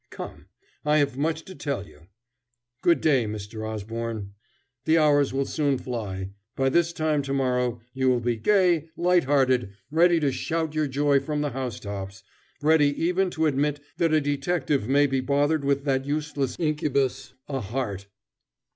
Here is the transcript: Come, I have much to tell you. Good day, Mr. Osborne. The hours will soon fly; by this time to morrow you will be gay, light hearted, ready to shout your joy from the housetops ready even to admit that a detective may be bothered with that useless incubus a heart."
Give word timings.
Come, 0.09 0.47
I 0.83 0.97
have 0.97 1.15
much 1.15 1.43
to 1.45 1.53
tell 1.53 1.85
you. 1.85 2.07
Good 2.81 3.01
day, 3.01 3.25
Mr. 3.27 3.69
Osborne. 3.69 4.33
The 4.85 4.97
hours 4.97 5.31
will 5.31 5.45
soon 5.45 5.77
fly; 5.77 6.31
by 6.55 6.69
this 6.69 6.91
time 6.91 7.21
to 7.21 7.33
morrow 7.35 7.81
you 7.93 8.09
will 8.09 8.19
be 8.19 8.35
gay, 8.35 8.89
light 8.97 9.25
hearted, 9.25 9.73
ready 9.91 10.19
to 10.19 10.31
shout 10.31 10.73
your 10.73 10.87
joy 10.87 11.19
from 11.19 11.41
the 11.41 11.51
housetops 11.51 12.23
ready 12.63 12.87
even 12.99 13.29
to 13.29 13.45
admit 13.45 13.79
that 13.97 14.11
a 14.11 14.19
detective 14.21 14.87
may 14.87 15.05
be 15.05 15.19
bothered 15.19 15.63
with 15.63 15.83
that 15.83 16.07
useless 16.07 16.55
incubus 16.57 17.35
a 17.47 17.59
heart." 17.61 18.07